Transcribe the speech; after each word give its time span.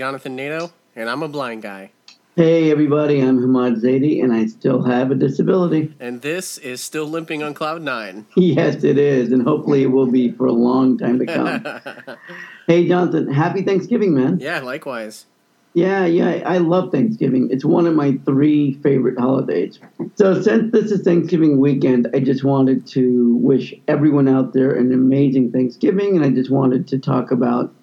Jonathan 0.00 0.34
Nato, 0.34 0.72
and 0.96 1.10
I'm 1.10 1.22
a 1.22 1.28
blind 1.28 1.60
guy. 1.60 1.90
Hey, 2.34 2.70
everybody, 2.70 3.20
I'm 3.20 3.38
Hamad 3.38 3.82
Zaidi, 3.82 4.24
and 4.24 4.32
I 4.32 4.46
still 4.46 4.82
have 4.82 5.10
a 5.10 5.14
disability. 5.14 5.94
And 6.00 6.22
this 6.22 6.56
is 6.56 6.82
Still 6.82 7.04
Limping 7.04 7.42
on 7.42 7.52
Cloud 7.52 7.82
Nine. 7.82 8.24
yes, 8.34 8.82
it 8.82 8.96
is, 8.96 9.30
and 9.30 9.42
hopefully 9.42 9.82
it 9.82 9.88
will 9.88 10.10
be 10.10 10.32
for 10.32 10.46
a 10.46 10.52
long 10.52 10.96
time 10.96 11.18
to 11.18 11.26
come. 11.26 12.16
hey, 12.66 12.88
Jonathan, 12.88 13.30
happy 13.30 13.60
Thanksgiving, 13.60 14.14
man. 14.14 14.38
Yeah, 14.40 14.60
likewise. 14.60 15.26
Yeah, 15.74 16.06
yeah, 16.06 16.44
I 16.46 16.56
love 16.56 16.92
Thanksgiving. 16.92 17.50
It's 17.50 17.66
one 17.66 17.86
of 17.86 17.94
my 17.94 18.18
three 18.24 18.80
favorite 18.82 19.18
holidays. 19.18 19.80
So, 20.14 20.40
since 20.40 20.72
this 20.72 20.90
is 20.92 21.02
Thanksgiving 21.02 21.60
weekend, 21.60 22.08
I 22.14 22.20
just 22.20 22.42
wanted 22.42 22.86
to 22.86 23.36
wish 23.36 23.74
everyone 23.86 24.28
out 24.28 24.54
there 24.54 24.72
an 24.72 24.94
amazing 24.94 25.52
Thanksgiving, 25.52 26.16
and 26.16 26.24
I 26.24 26.30
just 26.30 26.50
wanted 26.50 26.88
to 26.88 26.98
talk 26.98 27.30
about 27.30 27.74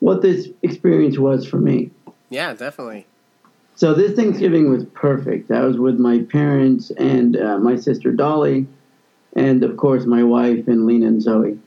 what 0.00 0.22
this 0.22 0.48
experience 0.62 1.18
was 1.18 1.46
for 1.46 1.58
me. 1.58 1.90
Yeah, 2.30 2.54
definitely. 2.54 3.06
So, 3.74 3.94
this 3.94 4.12
Thanksgiving 4.12 4.70
was 4.70 4.84
perfect. 4.86 5.50
I 5.50 5.64
was 5.64 5.78
with 5.78 5.98
my 5.98 6.20
parents 6.20 6.90
and 6.92 7.36
uh, 7.36 7.58
my 7.58 7.76
sister 7.76 8.10
Dolly, 8.10 8.66
and 9.36 9.62
of 9.62 9.76
course, 9.76 10.04
my 10.04 10.24
wife 10.24 10.66
and 10.66 10.84
Lena 10.84 11.06
and 11.06 11.22
Zoe. 11.22 11.58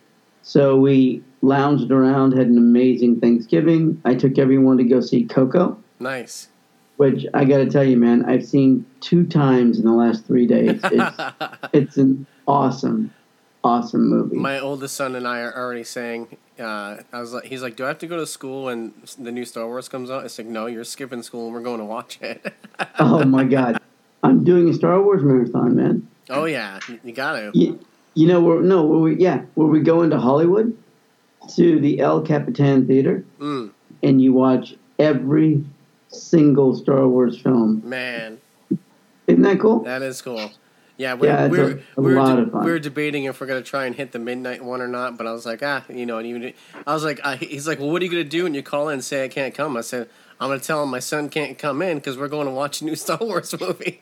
So, 0.42 0.78
we 0.78 1.24
lounged 1.42 1.92
around, 1.92 2.34
had 2.34 2.48
an 2.48 2.58
amazing 2.58 3.20
Thanksgiving. 3.20 4.02
I 4.06 4.16
took 4.16 4.38
everyone 4.38 4.78
to 4.78 4.84
go 4.84 5.02
see 5.02 5.24
Coco. 5.26 5.82
Nice. 6.00 6.50
Which 6.98 7.26
I 7.34 7.46
got 7.46 7.58
to 7.58 7.70
tell 7.70 7.84
you, 7.84 7.98
man, 7.98 8.26
I've 8.26 8.46
seen 8.46 8.86
two 9.00 9.26
times 9.26 9.80
in 9.80 9.86
the 9.86 9.94
last 9.94 10.26
three 10.26 10.46
days. 10.46 10.80
It's, 10.84 11.18
it's 11.74 11.98
an 11.98 12.28
awesome, 12.48 13.14
awesome 13.64 14.10
movie. 14.10 14.36
My 14.36 14.60
oldest 14.60 14.96
son 14.96 15.16
and 15.16 15.28
I 15.28 15.40
are 15.40 15.56
already 15.56 15.84
saying. 15.84 16.38
Uh, 16.60 16.98
I 17.12 17.20
was 17.20 17.34
like, 17.34 17.46
he's 17.46 17.62
like, 17.62 17.76
"Do 17.76 17.86
I 17.86 17.88
have 17.88 18.00
to 18.00 18.08
go 18.08 18.18
to 18.18 18.28
school 18.28 18.66
when 18.66 18.94
the 19.18 19.32
new 19.32 19.46
Star 19.46 19.66
Wars 19.66 19.90
comes 19.90 20.12
out?" 20.12 20.26
It's 20.26 20.38
like, 20.38 20.48
"No, 20.48 20.66
you're 20.68 20.84
skipping 20.84 21.24
school 21.24 21.46
and 21.46 21.54
we're 21.54 21.62
going 21.62 21.80
to 21.80 21.86
watch 21.86 22.20
it." 22.22 22.54
oh 23.00 23.24
my 23.26 23.44
god, 23.44 23.80
I'm 24.24 24.44
doing 24.44 24.70
a 24.70 24.74
Star 24.74 25.02
Wars 25.02 25.24
marathon, 25.24 25.76
man. 25.76 26.08
Oh 26.30 26.46
yeah, 26.46 26.80
you 27.04 27.12
got 27.14 27.34
to. 27.34 27.52
You, 27.54 27.80
you 28.14 28.28
know, 28.28 28.42
where, 28.42 28.62
no, 28.62 28.86
where 28.86 29.00
we 29.00 29.16
yeah, 29.18 29.42
where 29.56 29.68
we 29.68 29.82
go 29.82 30.02
into 30.02 30.20
Hollywood 30.20 30.78
to 31.56 31.80
the 31.80 32.00
El 32.00 32.22
Capitan 32.22 32.86
Theater 32.86 33.26
mm. 33.40 33.72
and 34.04 34.22
you 34.22 34.34
watch 34.34 34.76
every 35.00 35.64
single 36.10 36.76
Star 36.76 37.08
Wars 37.08 37.40
film. 37.40 37.82
Man, 37.84 38.40
isn't 39.28 39.42
that 39.42 39.60
cool? 39.60 39.80
That 39.80 40.02
is 40.02 40.22
cool. 40.22 40.52
Yeah, 41.02 41.16
we're, 41.16 41.28
yeah, 41.28 41.48
we're, 41.48 41.72
a, 41.72 41.82
a 41.98 42.02
we, 42.02 42.14
were 42.14 42.46
de- 42.46 42.58
we 42.60 42.72
were 42.72 42.78
debating 42.78 43.24
if 43.24 43.42
we're 43.42 43.48
gonna 43.48 43.64
try 43.64 43.86
and 43.88 43.96
hit 43.96 44.12
the 44.12 44.20
midnight 44.20 44.64
one 44.64 44.82
or 44.82 44.88
not. 44.88 45.18
But 45.18 45.26
I 45.26 45.32
was 45.32 45.48
like, 45.48 45.64
ah, 45.64 45.84
you 45.90 46.06
know, 46.06 46.20
and 46.20 46.28
even 46.28 46.54
I 46.86 46.94
was 46.94 47.04
like, 47.04 47.20
I, 47.26 47.38
he's 47.38 47.68
like, 47.68 47.80
well, 47.80 47.90
what 47.90 48.04
are 48.04 48.06
you 48.06 48.12
gonna 48.12 48.24
do 48.24 48.44
when 48.44 48.54
you 48.54 48.62
call 48.62 48.88
in 48.90 48.94
and 48.94 49.04
say 49.04 49.26
I 49.26 49.28
can't 49.28 49.52
come? 49.52 49.76
I 49.76 49.82
said, 49.82 50.08
I'm 50.40 50.50
gonna 50.50 50.60
tell 50.60 50.84
him 50.84 50.90
my 50.90 51.00
son 51.00 51.30
can't 51.30 51.58
come 51.58 51.82
in 51.82 51.98
because 51.98 52.20
we're 52.20 52.28
going 52.28 52.46
to 52.46 52.54
watch 52.54 52.82
a 52.82 52.86
new 52.86 52.96
Star 53.06 53.18
Wars 53.20 53.60
movie. 53.60 54.00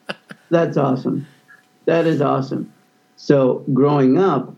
That's 0.50 0.78
awesome. 0.78 1.26
That 1.84 2.06
is 2.06 2.22
awesome. 2.22 2.72
So 3.16 3.62
growing 3.74 4.16
up, 4.16 4.54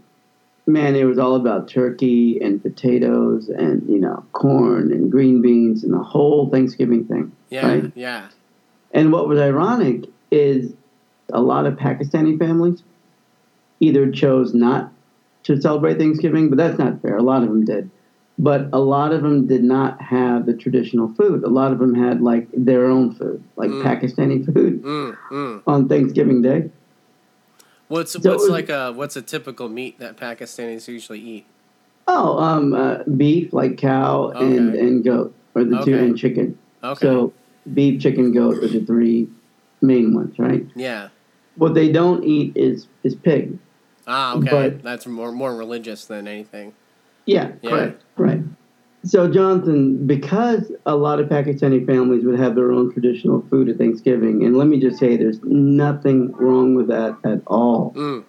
man, 0.67 0.95
it 0.95 1.05
was 1.05 1.19
all 1.19 1.35
about 1.35 1.67
turkey 1.67 2.41
and 2.41 2.63
potatoes 2.63 3.49
and 3.49 3.89
you 3.89 3.99
know 3.99 4.25
corn 4.33 4.93
and 4.93 5.11
green 5.11 5.43
beans 5.43 5.83
and 5.83 5.93
the 5.93 6.05
whole 6.05 6.49
Thanksgiving 6.51 7.05
thing. 7.05 7.33
Yeah, 7.49 7.67
right? 7.67 7.93
yeah. 7.97 8.29
And 8.93 9.13
what 9.13 9.27
was 9.27 9.41
ironic 9.41 10.05
is 10.31 10.73
a 11.33 11.41
lot 11.41 11.67
of 11.67 11.75
Pakistani 11.75 12.39
families 12.39 12.83
either 13.81 14.11
chose 14.11 14.53
not 14.55 14.93
to 15.45 15.61
celebrate 15.61 15.99
Thanksgiving, 15.99 16.49
but 16.51 16.59
that's 16.59 16.79
not 16.79 17.01
fair. 17.01 17.17
A 17.17 17.23
lot 17.23 17.43
of 17.43 17.49
them 17.49 17.65
did. 17.65 17.91
But 18.39 18.69
a 18.73 18.79
lot 18.79 19.13
of 19.13 19.23
them 19.23 19.47
did 19.47 19.63
not 19.65 20.01
have 20.01 20.47
the 20.47 20.55
traditional 20.55 21.09
food. 21.15 21.45
A 21.45 21.49
lot 21.49 21.73
of 21.73 21.79
them 21.79 21.95
had 21.95 22.21
like 22.23 22.49
their 22.55 22.87
own 22.87 23.15
food, 23.15 23.43
like 23.57 23.71
Mm. 23.71 23.83
Pakistani 23.83 24.45
food 24.47 24.83
Mm, 24.83 25.17
mm. 25.31 25.63
on 25.67 25.89
Thanksgiving 25.89 26.41
Day. 26.43 26.71
What's 27.89 28.13
So 28.13 28.19
what's 28.21 28.43
was- 28.43 28.51
like 28.51 28.69
a 28.69 28.93
what's 28.93 29.17
a 29.17 29.23
typical 29.23 29.69
meat 29.69 29.99
that 29.99 30.17
Pakistanis 30.17 30.89
usually 30.89 31.21
eat? 31.21 31.47
Oh, 32.07 32.39
um, 32.39 32.73
uh, 32.75 32.99
beef, 33.17 33.53
like 33.53 33.77
cow 33.77 34.31
and, 34.31 34.71
Okay. 34.71 34.81
and 34.81 35.05
goat, 35.05 35.35
or 35.55 35.65
the 35.65 35.77
two, 35.85 35.95
Okay. 35.95 36.05
and 36.07 36.17
chicken. 36.19 36.59
Okay. 36.83 37.01
So 37.01 37.33
beef, 37.75 38.01
chicken, 38.01 38.33
goat 38.33 38.57
are 38.63 38.69
the 38.69 38.81
three 38.85 39.29
main 39.83 40.15
ones, 40.15 40.39
right? 40.39 40.67
yeah. 40.75 41.09
What 41.57 41.75
they 41.75 41.91
don't 41.93 42.25
eat 42.25 42.57
is 42.57 42.87
is 43.03 43.15
pig. 43.15 43.59
Ah, 44.07 44.37
okay. 44.37 44.51
But- 44.51 44.83
That's 44.83 45.07
more 45.07 45.33
more 45.33 45.55
religious 45.55 46.05
than 46.07 46.27
anything. 46.29 46.73
Yeah, 47.27 47.53
Yeah. 47.63 47.71
correct, 47.71 48.03
right. 48.17 48.41
So, 49.03 49.29
Jonathan, 49.31 50.07
because 50.07 50.71
a 50.85 50.95
lot 50.95 51.21
of 51.21 51.29
Pakistani 51.29 51.87
families 51.87 52.25
would 52.25 52.39
have 52.39 52.55
their 52.55 52.71
own 52.71 52.93
traditional 52.93 53.41
food 53.49 53.69
at 53.71 53.79
Thanksgiving, 53.79 54.45
and 54.45 54.57
let 54.57 54.67
me 54.67 54.79
just 54.79 54.99
say, 54.99 55.17
there's 55.17 55.41
nothing 55.43 56.33
wrong 56.33 56.75
with 56.75 56.89
that 56.89 57.17
at 57.25 57.41
all. 57.47 57.95
Mm. 57.97 58.25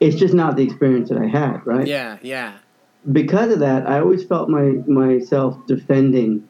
It's 0.00 0.16
just 0.16 0.34
not 0.34 0.56
the 0.56 0.64
experience 0.64 1.08
that 1.08 1.16
I 1.18 1.26
had, 1.28 1.64
right? 1.66 1.86
Yeah, 1.86 2.18
yeah. 2.20 2.54
Because 3.10 3.52
of 3.52 3.60
that, 3.60 3.88
I 3.88 4.00
always 4.00 4.24
felt 4.24 4.48
my 4.50 4.72
myself 4.86 5.56
defending 5.66 6.46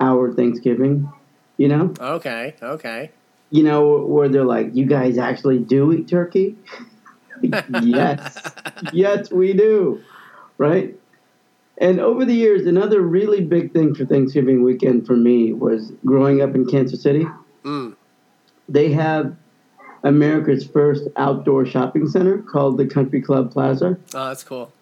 our 0.00 0.32
Thanksgiving. 0.32 1.08
You 1.58 1.68
know, 1.68 1.94
Okay, 2.00 2.54
okay. 2.62 3.10
You 3.52 3.62
know 3.62 3.98
where 3.98 4.28
they're 4.28 4.44
like, 4.44 4.74
"You 4.74 4.86
guys 4.86 5.18
actually 5.18 5.58
do 5.58 5.92
eat 5.92 6.08
turkey?" 6.08 6.56
yes, 7.82 8.50
yes, 8.92 9.30
we 9.30 9.52
do, 9.52 10.00
right? 10.56 10.98
And 11.76 12.00
over 12.00 12.24
the 12.24 12.32
years, 12.32 12.66
another 12.66 13.02
really 13.02 13.42
big 13.42 13.72
thing 13.72 13.94
for 13.94 14.06
Thanksgiving 14.06 14.62
weekend 14.62 15.06
for 15.06 15.16
me 15.16 15.52
was 15.52 15.92
growing 16.04 16.40
up 16.40 16.54
in 16.54 16.66
Kansas 16.66 17.02
City. 17.02 17.26
Mm. 17.64 17.94
They 18.68 18.90
have 18.92 19.36
America's 20.02 20.66
first 20.66 21.08
outdoor 21.16 21.66
shopping 21.66 22.08
center 22.08 22.38
called 22.38 22.78
the 22.78 22.86
Country 22.86 23.20
Club 23.20 23.52
Plaza. 23.52 23.98
Oh, 24.14 24.28
that's 24.28 24.44
cool. 24.44 24.72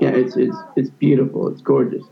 Yeah, 0.00 0.10
it's 0.10 0.34
it's 0.36 0.56
it's 0.76 0.90
beautiful. 0.90 1.48
It's 1.48 1.60
gorgeous. 1.60 2.04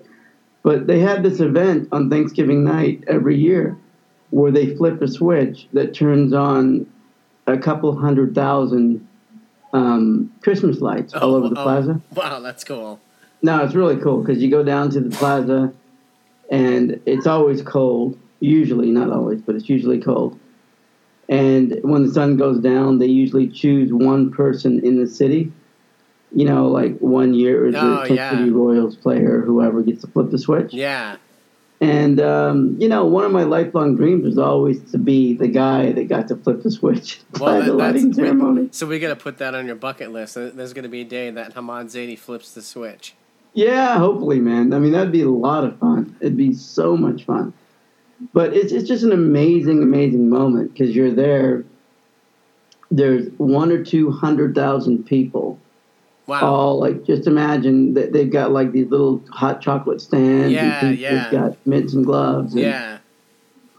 But 0.63 0.87
they 0.87 1.01
have 1.01 1.23
this 1.23 1.41
event 1.41 1.89
on 1.91 2.11
Thanksgiving 2.11 2.65
night 2.65 3.03
every 3.07 3.37
year 3.37 3.79
where 4.33 4.51
they 4.51 4.75
flip 4.77 5.01
a 5.03 5.09
switch 5.09 5.69
that 5.75 5.95
turns 5.95 6.33
on 6.33 6.87
a 7.47 7.57
couple 7.59 7.95
hundred 7.97 8.35
thousand 8.35 9.07
um, 9.75 10.33
Christmas 10.43 10.81
lights 10.81 11.13
all 11.15 11.35
Oh, 11.35 11.37
over 11.37 11.49
the 11.51 11.61
oh. 11.61 11.63
plaza. 11.63 12.01
Wow, 12.15 12.41
that's 12.41 12.65
cool. 12.65 12.99
No, 13.43 13.63
it's 13.65 13.75
really 13.75 13.97
cool 13.97 14.23
because 14.23 14.43
you 14.43 14.51
go 14.51 14.63
down 14.65 14.91
to 14.91 15.01
the 15.01 15.15
plaza 15.17 15.73
and 16.51 17.01
it's 17.07 17.27
always 17.27 17.63
cold. 17.63 18.19
Usually, 18.41 18.91
not 18.91 19.11
always, 19.11 19.41
but 19.41 19.55
it's 19.55 19.69
usually 19.69 20.01
cold. 20.01 20.39
And 21.29 21.79
when 21.83 22.05
the 22.07 22.13
sun 22.13 22.37
goes 22.37 22.59
down, 22.61 22.99
they 22.99 23.07
usually 23.07 23.49
choose 23.49 23.93
one 23.93 24.31
person 24.33 24.85
in 24.85 24.97
the 25.01 25.07
city. 25.07 25.53
You 26.35 26.47
know, 26.47 26.69
like 26.69 26.99
one 26.99 27.35
year 27.35 27.71
the 27.71 27.79
Oh, 27.79 27.97
Kansas 27.99 28.17
yeah. 28.17 28.31
City 28.31 28.51
Royals 28.51 28.97
player, 28.97 29.43
whoever 29.43 29.83
gets 29.83 30.01
to 30.03 30.07
flip 30.09 30.31
the 30.31 30.39
switch. 30.39 30.73
Yeah. 30.73 31.17
And 31.83 32.21
um, 32.21 32.77
you 32.79 32.89
know, 32.89 33.05
one 33.07 33.25
of 33.25 33.33
my 33.33 33.43
lifelong 33.43 33.97
dreams 33.97 34.25
was 34.25 34.39
always 34.39 34.81
to 34.93 34.99
be 34.99 35.35
the 35.35 35.49
guy 35.49 35.91
that 35.93 36.05
got 36.09 36.29
to 36.29 36.37
flip 36.37 36.63
the 36.63 36.71
switch 36.71 37.21
Well, 37.41 37.45
by 37.55 37.59
that- 37.61 37.67
the 37.67 37.73
lighting 37.75 38.13
ceremony. 38.13 38.69
So 38.71 38.87
we 38.87 38.99
got 39.01 39.09
to 39.09 39.17
put 39.17 39.39
that 39.39 39.55
on 39.55 39.67
your 39.67 39.75
bucket 39.75 40.13
list. 40.13 40.35
There's 40.35 40.73
going 40.73 40.85
to 40.85 40.89
be 40.89 41.01
a 41.01 41.05
day 41.05 41.31
that 41.31 41.55
Hamad 41.55 41.87
Zaidi 41.87 42.17
flips 42.19 42.53
the 42.55 42.63
switch. 42.63 43.15
Yeah, 43.55 43.99
hopefully, 43.99 44.39
man. 44.41 44.73
I 44.73 44.79
mean, 44.79 44.93
that'd 44.93 45.13
be 45.13 45.23
a 45.23 45.29
lot 45.29 45.65
of 45.65 45.79
fun. 45.79 46.17
It'd 46.21 46.37
be 46.37 46.55
so 46.55 46.97
much 46.97 47.25
fun. 47.25 47.53
But 48.33 48.55
it's 48.55 48.73
it's 48.73 48.87
just 48.87 49.03
an 49.03 49.11
amazing, 49.13 49.83
amazing 49.83 50.29
moment 50.31 50.73
because 50.73 50.95
you're 50.95 51.11
there. 51.11 51.65
There's 52.93 53.29
one 53.39 53.73
or 53.73 53.83
two 53.85 54.13
hundred 54.13 54.55
thousand 54.55 55.05
people, 55.07 55.59
Wow. 56.27 56.41
all 56.43 56.81
like 56.81 57.05
just 57.05 57.27
imagine 57.27 57.95
that 57.95 58.13
they've 58.13 58.31
got 58.31 58.53
like 58.53 58.73
these 58.73 58.89
little 58.89 59.23
hot 59.31 59.61
chocolate 59.61 60.01
stands. 60.01 60.53
Yeah, 60.53 60.85
and 60.85 60.99
yeah. 60.99 61.23
They've 61.25 61.33
got 61.41 61.67
mitts 61.67 61.95
and 61.95 62.05
gloves. 62.05 62.53
And 62.55 62.63
yeah. 62.63 62.99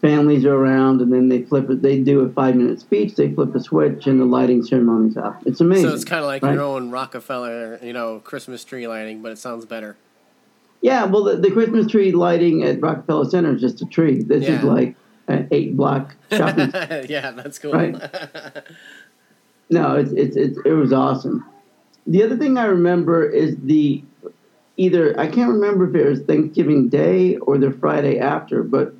Families 0.02 0.44
are 0.44 0.54
around, 0.54 1.00
and 1.00 1.14
then 1.14 1.30
they 1.30 1.44
flip 1.44 1.70
it. 1.70 1.82
They 1.82 2.02
do 2.02 2.20
a 2.20 2.30
five 2.30 2.56
minute 2.56 2.82
speech. 2.82 3.16
They 3.16 3.32
flip 3.32 3.56
a 3.56 3.62
switch, 3.62 4.06
and 4.06 4.20
the 4.20 4.26
lighting 4.26 4.62
ceremony's 4.62 5.16
off. 5.16 5.38
It's 5.46 5.62
amazing. 5.62 5.88
So 5.88 5.96
it's 5.96 6.04
kind 6.04 6.20
of 6.20 6.26
like 6.26 6.44
right? 6.44 6.54
your 6.54 6.64
own 6.64 6.92
Rockefeller, 6.92 7.80
you 7.82 7.94
know, 7.94 8.20
Christmas 8.20 8.66
tree 8.66 8.86
lighting, 8.86 9.22
but 9.22 9.32
it 9.32 9.38
sounds 9.38 9.66
better. 9.66 9.96
Yeah, 10.82 11.06
well, 11.06 11.24
the, 11.24 11.38
the 11.38 11.50
Christmas 11.50 11.88
tree 11.88 12.12
lighting 12.12 12.64
at 12.64 12.82
Rockefeller 12.82 13.24
Center 13.30 13.56
is 13.56 13.62
just 13.62 13.82
a 13.82 13.86
tree. 13.86 14.22
This 14.22 14.44
Yeah. 14.44 14.58
is 14.58 14.64
like 14.66 14.96
an 15.30 15.48
eight 15.52 15.78
block 15.78 16.14
shopping. 16.34 16.70
yeah, 17.10 17.32
that's 17.32 17.58
cool. 17.58 17.72
Right. 17.72 17.96
no, 19.70 19.96
it's, 19.96 20.12
it's 20.12 20.36
it's 20.36 20.60
it 20.66 20.74
was 20.74 20.92
awesome. 20.92 21.46
The 22.08 22.24
other 22.24 22.38
thing 22.38 22.58
I 22.58 22.66
remember 22.66 23.28
is 23.28 23.56
the 23.64 24.04
either 24.78 25.20
I 25.20 25.28
can't 25.28 25.52
remember 25.52 25.88
if 25.90 25.96
it 25.96 26.10
was 26.10 26.22
Thanksgiving 26.22 26.90
Day 26.90 27.38
or 27.38 27.58
the 27.58 27.72
Friday 27.72 28.20
after, 28.20 28.64
but 28.64 28.94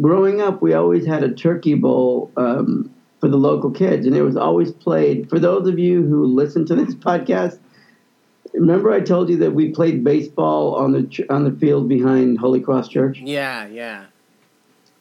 growing 0.00 0.40
up 0.40 0.60
we 0.62 0.74
always 0.74 1.06
had 1.06 1.22
a 1.22 1.32
turkey 1.32 1.74
bowl 1.74 2.30
um, 2.36 2.90
for 3.20 3.28
the 3.28 3.36
local 3.36 3.70
kids, 3.70 4.06
and 4.06 4.16
it 4.16 4.22
was 4.22 4.36
always 4.36 4.72
played. 4.72 5.28
For 5.30 5.38
those 5.38 5.68
of 5.68 5.78
you 5.78 6.02
who 6.04 6.26
listen 6.26 6.66
to 6.66 6.74
this 6.76 6.94
podcast, 6.94 7.58
Remember, 8.56 8.90
I 8.90 9.00
told 9.00 9.28
you 9.28 9.36
that 9.38 9.52
we 9.52 9.70
played 9.70 10.02
baseball 10.02 10.74
on 10.76 10.92
the 10.92 11.26
on 11.28 11.44
the 11.44 11.50
field 11.50 11.88
behind 11.88 12.38
Holy 12.38 12.60
Cross 12.60 12.88
Church. 12.88 13.18
Yeah, 13.18 13.66
yeah. 13.66 14.06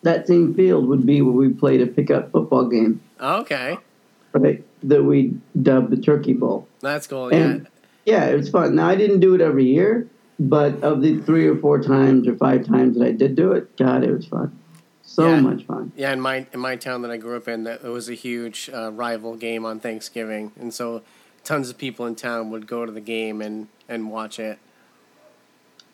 That 0.02 0.28
same 0.28 0.54
field 0.54 0.88
would 0.88 1.06
be 1.06 1.22
where 1.22 1.34
we 1.34 1.50
played 1.50 1.82
a 1.82 1.88
pickup 1.88 2.32
football 2.32 2.68
game, 2.68 3.02
Okay, 3.20 3.78
right? 4.34 4.64
That 4.88 5.04
we 5.04 5.34
dubbed 5.62 5.92
the 5.92 5.98
Turkey 5.98 6.34
Bowl. 6.34 6.68
that's 6.82 7.08
cool. 7.08 7.34
Yeah, 7.34 7.60
yeah, 8.06 8.26
it 8.26 8.36
was 8.36 8.50
fun. 8.50 8.76
Now 8.76 8.88
I 8.88 8.96
didn't 8.96 9.20
do 9.20 9.34
it 9.36 9.42
every 9.42 9.66
year, 9.66 10.08
but 10.40 10.82
of 10.84 11.02
the 11.02 11.20
three 11.22 11.48
or 11.48 11.56
four 11.58 11.82
times 11.82 12.28
or 12.28 12.36
five 12.36 12.66
times 12.66 12.98
that 12.98 13.06
I 13.06 13.12
did 13.12 13.36
do 13.36 13.52
it, 13.54 13.76
God, 13.78 14.04
it 14.04 14.12
was 14.12 14.26
fun. 14.28 14.58
So 15.04 15.28
Yeah. 15.28 15.40
much 15.42 15.66
fun. 15.66 15.92
yeah. 15.96 16.12
In 16.14 16.20
my 16.20 16.46
in 16.54 16.60
my 16.60 16.76
town 16.76 17.02
that 17.04 17.12
I 17.12 17.18
grew 17.18 17.38
up 17.38 17.48
in, 17.48 17.64
that 17.64 17.84
it 17.84 17.90
was 17.90 18.10
a 18.10 18.14
huge 18.16 18.70
uh, 18.74 18.92
rival 18.92 19.36
game 19.36 19.66
on 19.66 19.80
Thanksgiving, 19.80 20.52
and 20.60 20.74
so 20.74 21.02
tons 21.44 21.70
of 21.70 21.78
people 21.78 22.06
in 22.06 22.16
town 22.16 22.50
would 22.52 22.68
go 22.68 22.86
to 22.86 22.92
the 22.92 23.02
game 23.02 23.42
and 23.42 23.68
and 23.88 24.12
watch 24.12 24.40
it. 24.40 24.60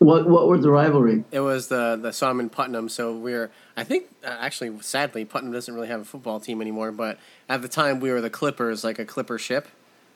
What 0.01 0.27
what 0.27 0.47
was 0.47 0.63
the 0.63 0.71
rivalry? 0.71 1.23
It 1.31 1.41
was 1.41 1.67
the 1.67 1.95
the 1.95 2.39
in 2.39 2.49
Putnam, 2.49 2.89
so 2.89 3.15
we're 3.15 3.51
I 3.77 3.83
think 3.83 4.05
uh, 4.23 4.35
actually 4.39 4.81
sadly 4.81 5.25
Putnam 5.25 5.53
doesn't 5.53 5.71
really 5.71 5.89
have 5.89 6.01
a 6.01 6.05
football 6.05 6.39
team 6.39 6.59
anymore, 6.59 6.91
but 6.91 7.19
at 7.47 7.61
the 7.61 7.67
time 7.67 7.99
we 7.99 8.09
were 8.11 8.19
the 8.19 8.31
Clippers, 8.31 8.83
like 8.83 8.97
a 8.97 9.05
Clipper 9.05 9.37
ship. 9.37 9.67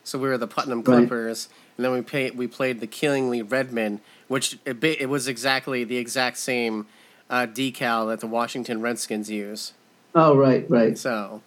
So 0.03 0.17
we 0.17 0.27
were 0.27 0.39
the 0.39 0.47
Putnam 0.47 0.79
Right. 0.79 1.07
Clippers, 1.07 1.49
and 1.77 1.85
then 1.85 1.93
we 1.93 2.01
played 2.01 2.35
we 2.35 2.47
played 2.47 2.79
the 2.79 2.87
Killingly 2.87 3.43
Redmen, 3.43 4.01
which 4.27 4.57
it, 4.65 4.83
it 4.83 5.07
was 5.07 5.27
exactly 5.27 5.83
the 5.83 5.97
exact 5.97 6.37
same 6.37 6.87
uh, 7.29 7.45
decal 7.45 8.07
that 8.07 8.21
the 8.21 8.27
Washington 8.27 8.81
Redskins 8.81 9.29
use. 9.29 9.73
Oh, 10.15 10.35
right, 10.35 10.67
right. 10.67 10.97
So 10.97 11.43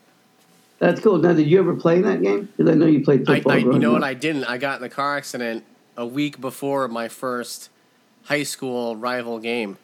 That's 0.78 1.00
cool. 1.00 1.18
Now, 1.18 1.32
did 1.32 1.48
you 1.48 1.58
ever 1.58 1.74
play 1.74 1.96
in 1.96 2.02
that 2.02 2.22
game? 2.22 2.48
Because 2.56 2.70
I 2.70 2.76
know 2.76 2.86
you 2.86 3.02
played 3.02 3.28
I, 3.28 3.34
football. 3.34 3.52
I 3.52 3.56
you 3.56 3.64
growing 3.64 3.80
know 3.80 3.92
what. 3.94 4.04
I 4.04 4.14
didn't? 4.14 4.44
I 4.44 4.58
got 4.58 4.78
in 4.78 4.84
a 4.84 4.88
car 4.88 5.16
accident 5.16 5.64
a 5.96 6.06
week 6.06 6.40
before 6.40 6.86
my 6.86 7.08
first 7.08 7.70
high 8.28 8.42
school 8.44 8.94
rival 8.96 9.38
game. 9.38 9.76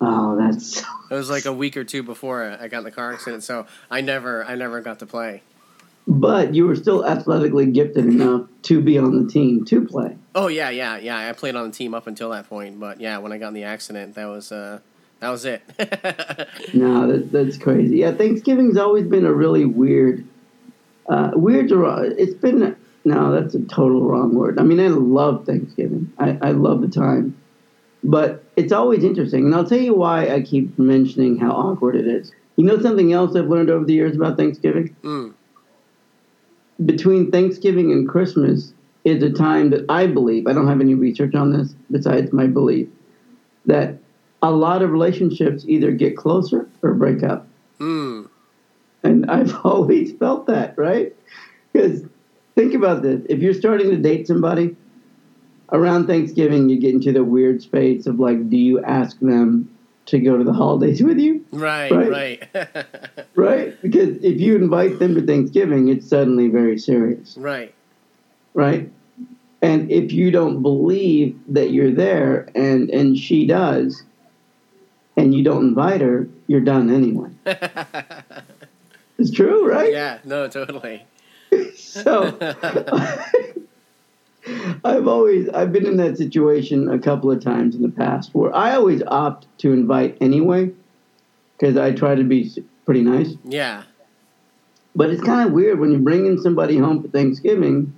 Oh, 0.00 0.36
that's. 0.36 0.78
It 1.10 1.14
was 1.14 1.28
like 1.28 1.44
a 1.44 1.52
week 1.52 1.76
or 1.76 1.84
two 1.84 2.02
before 2.02 2.56
I 2.60 2.68
got 2.68 2.78
in 2.78 2.84
the 2.84 2.90
car 2.92 3.12
accident, 3.12 3.42
so 3.42 3.66
I 3.90 4.00
never, 4.00 4.44
I 4.44 4.54
never 4.54 4.80
got 4.80 5.00
to 5.00 5.06
play. 5.06 5.42
But 6.06 6.54
you 6.54 6.66
were 6.66 6.76
still 6.76 7.04
athletically 7.04 7.66
gifted 7.66 8.06
enough 8.06 8.46
to 8.62 8.80
be 8.80 8.96
on 8.96 9.24
the 9.26 9.30
team 9.30 9.64
to 9.66 9.84
play. 9.84 10.16
Oh 10.34 10.46
yeah, 10.46 10.70
yeah, 10.70 10.96
yeah. 10.98 11.28
I 11.28 11.32
played 11.32 11.54
on 11.56 11.68
the 11.68 11.74
team 11.76 11.92
up 11.94 12.06
until 12.06 12.30
that 12.30 12.48
point, 12.48 12.78
but 12.80 13.00
yeah, 13.00 13.18
when 13.18 13.32
I 13.32 13.38
got 13.38 13.48
in 13.48 13.54
the 13.54 13.64
accident, 13.64 14.14
that 14.14 14.26
was, 14.26 14.50
uh, 14.52 14.78
that 15.20 15.28
was 15.30 15.44
it. 15.44 15.62
No, 16.74 17.10
that, 17.10 17.30
that's 17.32 17.58
crazy. 17.58 17.98
Yeah, 17.98 18.12
Thanksgiving's 18.12 18.76
always 18.78 19.06
been 19.06 19.26
a 19.26 19.32
really 19.32 19.64
weird, 19.66 20.24
uh, 21.08 21.32
weird. 21.34 21.68
to- 21.70 22.14
It's 22.16 22.34
been 22.34 22.76
no, 23.08 23.32
that's 23.32 23.54
a 23.54 23.62
total 23.64 24.02
wrong 24.02 24.34
word. 24.34 24.58
I 24.58 24.62
mean, 24.62 24.80
I 24.80 24.88
love 24.88 25.46
Thanksgiving. 25.46 26.12
I, 26.18 26.38
I 26.42 26.50
love 26.52 26.80
the 26.80 26.88
time, 26.88 27.36
but 28.04 28.44
it's 28.56 28.72
always 28.72 29.04
interesting. 29.04 29.44
And 29.44 29.54
I'll 29.54 29.66
tell 29.66 29.80
you 29.80 29.94
why 29.94 30.28
I 30.28 30.42
keep 30.42 30.78
mentioning 30.78 31.38
how 31.38 31.52
awkward 31.52 31.96
it 31.96 32.06
is. 32.06 32.32
You 32.56 32.64
know 32.64 32.80
something 32.80 33.12
else 33.12 33.36
I've 33.36 33.46
learned 33.48 33.70
over 33.70 33.84
the 33.84 33.94
years 33.94 34.16
about 34.16 34.36
Thanksgiving? 34.36 34.94
mm. 35.02 35.34
Between 36.84 37.30
Thanksgiving 37.30 37.90
and 37.92 38.08
Christmas 38.08 38.72
is 39.04 39.22
a 39.22 39.30
time 39.30 39.70
that 39.70 39.84
I 39.88 40.06
believe. 40.06 40.46
I 40.46 40.52
don't 40.52 40.68
have 40.68 40.80
any 40.80 40.94
research 40.94 41.34
on 41.34 41.52
this 41.52 41.74
besides 41.90 42.32
my 42.32 42.46
belief 42.46 42.88
that 43.66 43.98
a 44.42 44.50
lot 44.50 44.82
of 44.82 44.90
relationships 44.90 45.64
either 45.66 45.92
get 45.92 46.16
closer 46.16 46.68
or 46.82 46.94
break 46.94 47.22
up. 47.22 47.46
Mm. 47.78 48.28
And 49.02 49.30
I've 49.30 49.54
always 49.64 50.12
felt 50.12 50.46
that, 50.46 50.76
right? 50.76 51.14
Because 51.72 52.02
think 52.58 52.74
about 52.74 53.02
this. 53.02 53.20
If 53.28 53.38
you're 53.38 53.54
starting 53.54 53.88
to 53.90 53.96
date 53.96 54.26
somebody, 54.26 54.74
around 55.70 56.08
Thanksgiving, 56.08 56.68
you 56.68 56.80
get 56.80 56.92
into 56.92 57.12
the 57.12 57.22
weird 57.22 57.62
space 57.62 58.06
of 58.06 58.18
like, 58.18 58.50
do 58.50 58.56
you 58.56 58.82
ask 58.82 59.16
them 59.20 59.70
to 60.06 60.18
go 60.18 60.36
to 60.36 60.42
the 60.42 60.52
holidays 60.52 61.00
with 61.08 61.18
you? 61.18 61.44
Right, 61.52 61.92
Right. 61.92 62.48
right, 62.52 62.86
Right? 63.36 63.80
Because 63.80 64.16
if 64.24 64.40
you 64.40 64.56
invite 64.56 64.98
them 64.98 65.14
to 65.14 65.22
Thanksgiving, 65.24 65.86
it's 65.88 66.08
suddenly 66.08 66.48
very 66.48 66.78
serious, 66.78 67.36
right. 67.36 67.72
right? 68.54 68.90
And 69.62 69.90
if 69.90 70.12
you 70.12 70.32
don't 70.32 70.60
believe 70.60 71.38
that 71.48 71.70
you're 71.70 71.92
there 71.92 72.48
and, 72.56 72.90
and 72.90 73.16
she 73.16 73.46
does, 73.46 74.02
and 75.16 75.32
you 75.34 75.44
don't 75.44 75.64
invite 75.68 76.00
her, 76.00 76.28
you're 76.48 76.60
done 76.60 76.90
anyway. 76.90 77.30
It's 79.20 79.32
true, 79.32 79.68
right? 79.68 79.90
yeah, 79.90 80.18
no, 80.24 80.46
totally. 80.46 81.04
So 81.76 82.36
I've 84.84 85.08
always 85.08 85.48
I've 85.50 85.72
been 85.72 85.86
in 85.86 85.96
that 85.98 86.16
situation 86.16 86.88
a 86.88 86.98
couple 86.98 87.30
of 87.30 87.42
times 87.42 87.74
in 87.74 87.82
the 87.82 87.88
past 87.90 88.34
where 88.34 88.54
I 88.54 88.74
always 88.74 89.02
opt 89.06 89.46
to 89.58 89.72
invite 89.72 90.16
anyway 90.20 90.70
because 91.56 91.76
I 91.76 91.92
try 91.92 92.14
to 92.14 92.24
be 92.24 92.50
pretty 92.84 93.02
nice. 93.02 93.34
Yeah, 93.44 93.82
But 94.94 95.10
it's 95.10 95.22
kind 95.22 95.46
of 95.48 95.52
weird 95.52 95.80
when 95.80 95.90
you're 95.90 96.00
bringing 96.00 96.40
somebody 96.40 96.78
home 96.78 97.02
for 97.02 97.08
Thanksgiving 97.08 97.94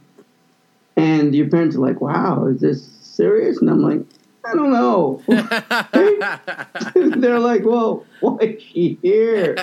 and 0.96 1.34
your 1.34 1.48
parents 1.48 1.76
are 1.76 1.80
like, 1.80 2.00
"Wow, 2.00 2.46
is 2.46 2.60
this 2.60 2.84
serious?" 2.84 3.60
And 3.60 3.70
I'm 3.70 3.82
like, 3.82 4.00
"I 4.44 4.54
don't 4.54 4.72
know." 4.72 5.22
They're 7.20 7.38
like, 7.38 7.64
"Well, 7.64 8.06
why 8.20 8.36
is 8.40 8.62
she 8.62 8.98
here?" 9.02 9.56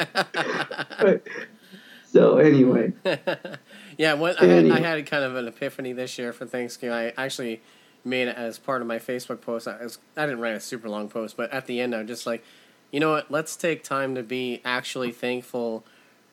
So 2.12 2.38
anyway, 2.38 2.94
yeah. 3.98 4.13
What 4.13 4.42
I 4.42 4.45
had, 4.45 4.71
I 4.71 4.80
had 4.80 5.06
kind 5.06 5.24
of 5.24 5.36
an 5.36 5.48
epiphany 5.48 5.94
this 5.94 6.18
year 6.18 6.33
for 6.33 6.45
Thanksgiving. 6.45 6.95
I 6.95 7.13
actually 7.18 7.62
made 8.04 8.27
it 8.27 8.38
as 8.38 8.57
part 8.57 8.81
of 8.81 8.88
my 8.88 9.00
Facebook 9.00 9.42
post. 9.42 9.68
I, 9.68 9.83
was, 9.83 10.00
I 10.15 10.25
didn't 10.25 10.39
write 10.39 10.56
a 10.56 10.59
super 10.59 10.89
long 10.89 11.09
post, 11.09 11.36
but 11.38 11.51
at 11.51 11.68
the 11.68 11.81
end, 11.81 11.94
I'm 11.94 12.07
just 12.07 12.25
like, 12.25 12.44
you 12.92 13.00
know 13.00 13.12
what? 13.12 13.30
Let's 13.30 13.56
take 13.56 13.83
time 13.83 14.15
to 14.15 14.24
be 14.24 14.62
actually 14.63 15.12
thankful 15.12 15.83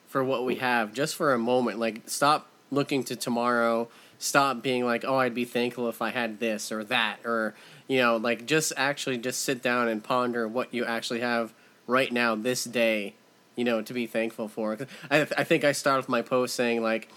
for 0.07 0.23
what 0.23 0.45
we 0.45 0.55
have, 0.55 0.93
just 0.93 1.15
for 1.15 1.33
a 1.33 1.37
moment. 1.37 1.79
Like, 1.79 2.03
stop 2.05 2.47
looking 2.71 3.03
to 3.05 3.15
tomorrow. 3.15 3.89
Stop 4.17 4.61
being 4.61 4.85
like, 4.85 5.03
oh, 5.05 5.17
I'd 5.17 5.35
be 5.35 5.45
thankful 5.45 5.89
if 5.89 6.01
I 6.01 6.11
had 6.11 6.39
this 6.39 6.71
or 6.71 6.83
that, 6.85 7.17
or 7.25 7.53
you 7.87 7.99
know, 7.99 8.15
like 8.17 8.45
just 8.45 8.71
actually 8.77 9.17
just 9.17 9.41
sit 9.41 9.61
down 9.61 9.87
and 9.87 10.03
ponder 10.03 10.47
what 10.47 10.73
you 10.73 10.85
actually 10.85 11.19
have 11.19 11.53
right 11.85 12.11
now, 12.11 12.33
this 12.35 12.63
day, 12.63 13.13
you 13.55 13.63
know, 13.63 13.81
to 13.81 13.93
be 13.93 14.07
thankful 14.07 14.47
for. 14.47 14.77
I, 15.09 15.21
I 15.21 15.43
think 15.43 15.63
I 15.63 15.71
started 15.71 16.01
with 16.01 16.09
my 16.09 16.21
post 16.21 16.55
saying 16.55 16.81
like, 16.81 17.09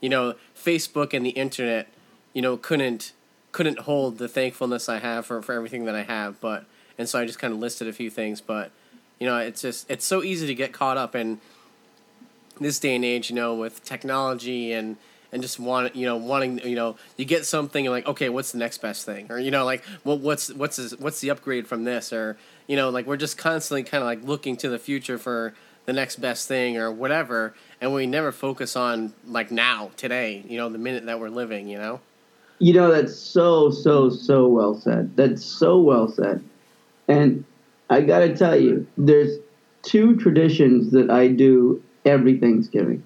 you 0.00 0.08
know, 0.08 0.34
Facebook 0.54 1.14
and 1.14 1.24
the 1.24 1.30
internet, 1.30 1.88
you 2.32 2.42
know, 2.42 2.56
couldn't 2.56 3.12
couldn't 3.52 3.80
hold 3.80 4.18
the 4.18 4.28
thankfulness 4.28 4.86
I 4.88 4.98
have 4.98 5.24
for, 5.24 5.40
for 5.40 5.54
everything 5.54 5.86
that 5.86 5.94
I 5.94 6.02
have, 6.02 6.38
but 6.40 6.66
and 6.98 7.08
so 7.08 7.18
I 7.18 7.24
just 7.24 7.38
kind 7.38 7.54
of 7.54 7.58
listed 7.58 7.88
a 7.88 7.92
few 7.92 8.10
things, 8.10 8.40
but 8.40 8.70
you 9.18 9.26
know, 9.26 9.38
it's 9.38 9.62
just 9.62 9.90
it's 9.90 10.04
so 10.04 10.22
easy 10.22 10.46
to 10.46 10.54
get 10.54 10.72
caught 10.72 10.98
up 10.98 11.14
in 11.14 11.40
this 12.60 12.78
day 12.78 12.94
and 12.94 13.04
age, 13.04 13.30
you 13.30 13.36
know, 13.36 13.54
with 13.54 13.82
technology 13.84 14.72
and 14.72 14.96
and 15.32 15.42
just 15.42 15.58
want 15.58 15.94
you 15.96 16.06
know 16.06 16.16
wanting 16.16 16.58
you 16.60 16.76
know 16.76 16.96
you 17.16 17.24
get 17.24 17.44
something 17.44 17.86
and 17.86 17.92
like 17.92 18.06
okay 18.06 18.28
what's 18.28 18.52
the 18.52 18.58
next 18.58 18.78
best 18.78 19.04
thing 19.04 19.26
or 19.30 19.38
you 19.38 19.50
know 19.50 19.64
like 19.64 19.82
well 20.04 20.18
what's 20.18 20.52
what's 20.52 20.76
this, 20.76 20.92
what's 20.98 21.20
the 21.20 21.30
upgrade 21.30 21.66
from 21.66 21.84
this 21.84 22.12
or 22.12 22.38
you 22.66 22.76
know 22.76 22.90
like 22.90 23.06
we're 23.06 23.16
just 23.16 23.36
constantly 23.36 23.82
kind 23.82 24.02
of 24.02 24.06
like 24.06 24.22
looking 24.22 24.56
to 24.56 24.68
the 24.68 24.78
future 24.78 25.18
for 25.18 25.52
the 25.86 25.92
next 25.92 26.16
best 26.16 26.46
thing 26.48 26.76
or 26.76 26.90
whatever 26.92 27.54
and 27.80 27.94
we 27.94 28.06
never 28.06 28.30
focus 28.32 28.76
on 28.76 29.12
like 29.26 29.50
now 29.50 29.90
today 29.96 30.44
you 30.48 30.56
know 30.56 30.68
the 30.68 30.78
minute 30.78 31.06
that 31.06 31.18
we're 31.18 31.30
living 31.30 31.68
you 31.68 31.78
know 31.78 32.00
You 32.58 32.72
know, 32.72 32.90
that's 32.90 33.14
so, 33.14 33.70
so, 33.70 34.08
so 34.08 34.48
well 34.48 34.74
said. 34.80 35.14
That's 35.14 35.44
so 35.44 35.78
well 35.78 36.08
said. 36.08 36.42
And 37.06 37.44
I 37.90 38.00
got 38.00 38.20
to 38.20 38.34
tell 38.34 38.58
you, 38.58 38.86
there's 38.96 39.38
two 39.82 40.16
traditions 40.16 40.90
that 40.92 41.10
I 41.10 41.28
do 41.28 41.82
every 42.06 42.38
Thanksgiving. 42.40 43.04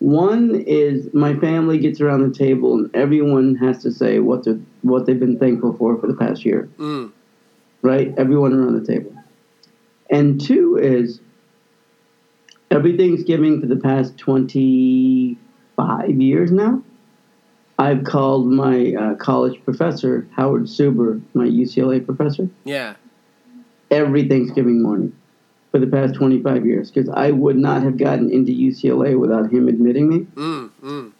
One 0.00 0.64
is 0.66 1.08
my 1.14 1.34
family 1.38 1.78
gets 1.78 2.00
around 2.00 2.28
the 2.28 2.36
table 2.36 2.74
and 2.74 2.90
everyone 2.96 3.54
has 3.62 3.80
to 3.84 3.92
say 3.92 4.18
what 4.18 4.42
they 4.44 4.58
what 4.82 5.06
they've 5.06 5.20
been 5.20 5.38
thankful 5.38 5.74
for 5.78 5.96
for 6.00 6.08
the 6.08 6.14
past 6.16 6.44
year. 6.44 6.68
mm. 6.78 7.12
Right? 7.82 8.12
Everyone 8.18 8.52
around 8.52 8.74
the 8.74 8.84
table. 8.92 9.14
And 10.10 10.40
two 10.40 10.76
is 10.76 11.20
every 12.72 12.96
Thanksgiving 12.96 13.60
for 13.60 13.66
the 13.66 13.76
past 13.76 14.16
25 14.18 16.10
years 16.10 16.50
now, 16.50 16.82
I've 17.78 18.04
called 18.04 18.50
my 18.50 18.94
uh, 18.94 19.14
college 19.16 19.62
professor, 19.64 20.26
Howard 20.36 20.64
Suber, 20.64 21.20
my 21.34 21.46
UCLA 21.46 22.04
professor, 22.04 22.48
yeah 22.64 22.94
every 23.90 24.26
Thanksgiving 24.26 24.82
morning 24.82 25.14
for 25.70 25.78
the 25.78 25.86
past 25.86 26.14
25 26.14 26.66
years 26.66 26.90
because 26.90 27.08
I 27.10 27.30
would 27.30 27.56
not 27.56 27.82
have 27.82 27.98
gotten 27.98 28.30
into 28.30 28.52
UCLA 28.52 29.18
without 29.18 29.52
him 29.52 29.68
admitting 29.68 30.08
me. 30.08 30.20
mm, 30.34 30.70
mm. 30.82 31.12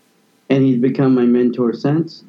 And 0.49 0.65
he's 0.65 0.79
become 0.79 1.15
my 1.15 1.25
mentor 1.25 1.73
since. 1.75 2.25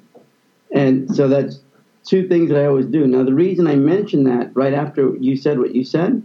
And 0.74 1.14
so 1.14 1.28
that's 1.28 1.62
two 2.06 2.28
things 2.28 2.50
that 2.50 2.62
I 2.62 2.66
always 2.66 2.88
do. 2.88 3.08
Now, 3.08 3.24
the 3.24 3.34
reason 3.34 3.68
I 3.68 3.76
mentioned 3.76 4.28
that 4.28 4.52
right 4.54 4.74
after 4.74 5.16
you 5.20 5.36
said 5.38 5.60
what 5.60 5.74
you 5.76 5.84
said 5.84 6.22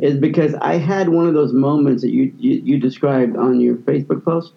is 0.00 0.16
because 0.18 0.54
I 0.54 0.74
had 0.76 1.08
one 1.08 1.26
of 1.26 1.34
those 1.34 1.52
moments 1.52 2.02
that 2.02 2.10
you, 2.10 2.32
you, 2.38 2.60
you 2.64 2.78
described 2.78 3.36
on 3.36 3.60
your 3.60 3.76
Facebook 3.76 4.24
post 4.24 4.52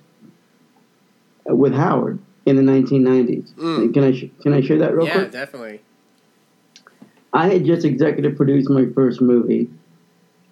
with 1.45 1.73
Howard. 1.73 2.19
in 2.45 2.55
the 2.55 2.61
1990s. 2.61 3.53
Mm. 3.55 3.93
Can 3.93 4.03
I 4.03 4.11
sh- 4.13 4.31
can 4.41 4.53
I 4.53 4.61
share 4.61 4.77
that 4.79 4.95
real 4.95 5.05
yeah, 5.05 5.13
quick? 5.13 5.31
definitely. 5.31 5.81
I 7.33 7.49
had 7.49 7.65
just 7.65 7.85
executive 7.85 8.37
produced 8.37 8.69
my 8.69 8.85
first 8.95 9.21
movie, 9.21 9.69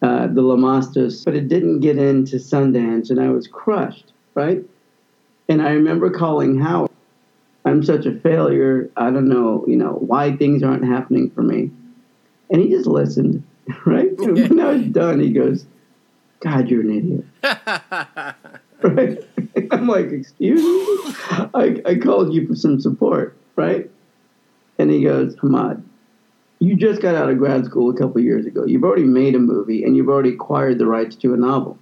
uh, 0.01 0.27
The 0.27 0.41
Lamastas, 0.41 1.23
but 1.23 1.33
it 1.35 1.47
didn't 1.47 1.79
get 1.79 1.97
into 1.97 2.35
Sundance, 2.35 3.09
and 3.09 3.19
I 3.19 3.29
was 3.29 3.47
crushed, 3.47 4.11
right? 4.33 4.61
And 5.47 5.61
I 5.61 5.69
remember 5.69 6.09
calling 6.09 6.59
Howard. 6.59 6.91
I'm 7.63 7.81
such 7.81 8.05
a 8.05 8.19
failure. 8.19 8.89
I 8.97 9.09
don't 9.09 9.27
know, 9.29 9.63
you 9.67 9.77
know, 9.77 9.93
why 9.93 10.35
things 10.35 10.63
aren't 10.63 10.85
happening 10.85 11.31
for 11.31 11.41
me. 11.41 11.71
And 12.51 12.61
he 12.61 12.69
just 12.69 12.87
listened, 12.87 13.43
right? 13.85 14.09
And 14.19 14.35
when 14.35 14.59
I 14.59 14.73
was 14.73 14.85
done, 14.87 15.19
he 15.19 15.31
goes, 15.31 15.65
God, 16.41 16.69
you're 16.69 16.81
an 16.81 16.91
idiot. 16.91 17.25
right? 18.83 19.23
I'm 19.71 19.87
like, 19.87 20.11
excuse 20.11 20.61
me? 20.61 21.13
I, 21.53 21.81
I 21.85 21.95
called 21.95 22.33
you 22.33 22.47
for 22.47 22.55
some 22.55 22.79
support, 22.79 23.37
right? 23.55 23.89
And 24.77 24.91
he 24.91 25.03
goes, 25.03 25.35
Hamad, 25.37 25.81
you 26.59 26.75
just 26.75 27.01
got 27.01 27.15
out 27.15 27.29
of 27.29 27.37
grad 27.37 27.65
school 27.65 27.89
a 27.89 27.97
couple 27.97 28.21
years 28.21 28.45
ago. 28.45 28.65
You've 28.65 28.83
already 28.83 29.03
made 29.03 29.35
a 29.35 29.39
movie 29.39 29.83
and 29.83 29.95
you've 29.95 30.09
already 30.09 30.33
acquired 30.33 30.77
the 30.77 30.85
rights 30.85 31.15
to 31.17 31.33
a 31.33 31.37
novel. 31.37 31.77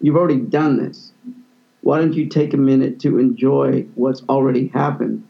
You've 0.00 0.16
already 0.16 0.38
done 0.38 0.84
this. 0.84 1.12
Why 1.80 1.98
don't 1.98 2.14
you 2.14 2.26
take 2.26 2.54
a 2.54 2.58
minute 2.58 3.00
to 3.00 3.18
enjoy 3.18 3.86
what's 3.94 4.22
already 4.28 4.68
happened 4.68 5.26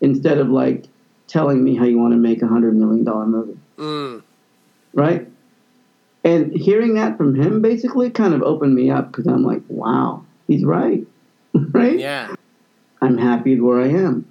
instead 0.00 0.38
of 0.38 0.48
like 0.48 0.86
telling 1.26 1.62
me 1.64 1.74
how 1.76 1.84
you 1.84 1.98
want 1.98 2.12
to 2.12 2.18
make 2.18 2.42
a 2.42 2.46
hundred 2.46 2.76
million 2.76 3.04
dollar 3.04 3.26
movie? 3.26 3.58
mm. 3.76 4.22
Right? 4.96 5.28
And 6.24 6.52
hearing 6.52 6.94
that 6.94 7.16
from 7.16 7.36
him 7.40 7.62
basically 7.62 8.10
kind 8.10 8.34
of 8.34 8.42
opened 8.42 8.74
me 8.74 8.90
up 8.90 9.12
because 9.12 9.28
I'm 9.28 9.44
like, 9.44 9.62
wow, 9.68 10.24
he's 10.48 10.64
right, 10.64 11.06
right? 11.54 11.96
Yeah. 11.98 12.34
I'm 13.00 13.16
happy 13.18 13.60
where 13.60 13.80
I 13.80 13.88
am. 13.90 14.26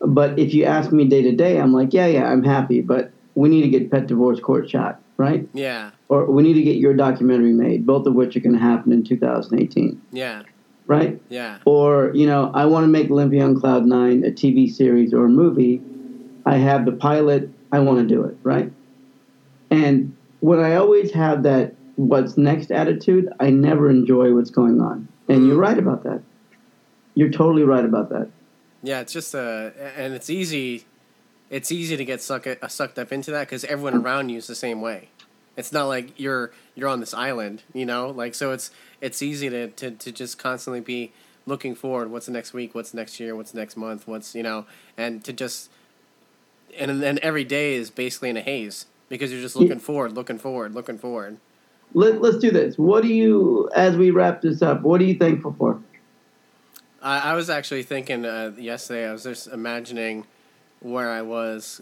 But 0.00 0.38
if 0.38 0.52
you 0.52 0.64
ask 0.64 0.92
me 0.92 1.06
day 1.06 1.22
to 1.22 1.32
day, 1.32 1.58
I'm 1.58 1.72
like, 1.72 1.94
yeah, 1.94 2.06
yeah, 2.06 2.30
I'm 2.30 2.44
happy, 2.44 2.82
but 2.82 3.10
we 3.34 3.48
need 3.48 3.62
to 3.62 3.68
get 3.70 3.90
Pet 3.90 4.06
Divorce 4.06 4.38
Court 4.40 4.68
shot, 4.68 5.00
right? 5.16 5.48
Yeah. 5.54 5.92
Or 6.10 6.26
we 6.30 6.42
need 6.42 6.54
to 6.54 6.62
get 6.62 6.76
your 6.76 6.92
documentary 6.92 7.52
made, 7.52 7.86
both 7.86 8.06
of 8.06 8.14
which 8.14 8.36
are 8.36 8.40
going 8.40 8.52
to 8.54 8.60
happen 8.60 8.92
in 8.92 9.02
2018, 9.02 10.00
Yeah. 10.12 10.42
right? 10.86 11.18
Yeah. 11.30 11.58
Or, 11.64 12.10
you 12.14 12.26
know, 12.26 12.50
I 12.52 12.66
want 12.66 12.84
to 12.84 12.88
make 12.88 13.10
Olympia 13.10 13.44
on 13.44 13.58
Cloud 13.58 13.86
9 13.86 14.24
a 14.24 14.30
TV 14.30 14.70
series 14.70 15.14
or 15.14 15.24
a 15.24 15.30
movie. 15.30 15.80
I 16.44 16.56
have 16.56 16.84
the 16.84 16.92
pilot, 16.92 17.48
I 17.72 17.78
want 17.78 18.00
to 18.00 18.14
do 18.14 18.24
it, 18.24 18.36
right? 18.42 18.70
And 19.74 20.16
when 20.40 20.60
I 20.60 20.76
always 20.76 21.10
have 21.12 21.42
that 21.42 21.74
what's 21.96 22.36
next 22.36 22.70
attitude, 22.70 23.32
I 23.40 23.50
never 23.50 23.90
enjoy 23.90 24.32
what's 24.32 24.50
going 24.50 24.80
on. 24.80 25.08
And 25.28 25.46
you're 25.46 25.58
right 25.58 25.78
about 25.78 26.04
that. 26.04 26.22
You're 27.14 27.30
totally 27.30 27.64
right 27.64 27.84
about 27.84 28.08
that. 28.10 28.28
Yeah, 28.82 29.00
it's 29.00 29.12
just 29.12 29.34
uh, 29.34 29.70
and 29.96 30.14
it's 30.14 30.30
easy, 30.30 30.84
it's 31.50 31.72
easy 31.72 31.96
to 31.96 32.04
get 32.04 32.20
sucked 32.20 32.46
uh, 32.46 32.68
sucked 32.68 32.98
up 32.98 33.12
into 33.12 33.30
that 33.32 33.48
because 33.48 33.64
everyone 33.64 33.94
around 33.94 34.28
you 34.28 34.38
is 34.38 34.46
the 34.46 34.54
same 34.54 34.80
way. 34.80 35.08
It's 35.56 35.72
not 35.72 35.86
like 35.86 36.18
you're 36.20 36.52
you're 36.74 36.88
on 36.88 37.00
this 37.00 37.14
island, 37.14 37.62
you 37.72 37.86
know. 37.86 38.10
Like 38.10 38.34
so, 38.34 38.52
it's 38.52 38.70
it's 39.00 39.22
easy 39.22 39.48
to, 39.48 39.68
to, 39.68 39.90
to 39.92 40.12
just 40.12 40.38
constantly 40.38 40.80
be 40.80 41.12
looking 41.46 41.74
forward. 41.74 42.10
What's 42.10 42.26
the 42.26 42.32
next 42.32 42.52
week? 42.52 42.74
What's 42.74 42.92
next 42.92 43.18
year? 43.18 43.34
What's 43.34 43.54
next 43.54 43.76
month? 43.76 44.06
What's 44.06 44.34
you 44.34 44.42
know, 44.42 44.66
and 44.96 45.24
to 45.24 45.32
just 45.32 45.70
and 46.78 47.02
then 47.02 47.18
every 47.22 47.44
day 47.44 47.74
is 47.74 47.90
basically 47.90 48.30
in 48.30 48.36
a 48.36 48.42
haze 48.42 48.86
because 49.08 49.32
you're 49.32 49.40
just 49.40 49.56
looking 49.56 49.78
forward, 49.78 50.12
looking 50.12 50.38
forward, 50.38 50.74
looking 50.74 50.98
forward. 50.98 51.38
Let, 51.92 52.20
let's 52.20 52.38
do 52.38 52.50
this. 52.50 52.76
What 52.76 53.02
do 53.02 53.08
you, 53.08 53.70
as 53.74 53.96
we 53.96 54.10
wrap 54.10 54.42
this 54.42 54.62
up, 54.62 54.82
what 54.82 55.00
are 55.00 55.04
you 55.04 55.16
thankful 55.16 55.54
for? 55.56 55.80
I, 57.00 57.32
I 57.32 57.34
was 57.34 57.50
actually 57.50 57.82
thinking 57.82 58.24
uh, 58.24 58.52
yesterday. 58.56 59.08
I 59.08 59.12
was 59.12 59.22
just 59.22 59.46
imagining 59.46 60.26
where 60.80 61.10
I 61.10 61.22
was 61.22 61.80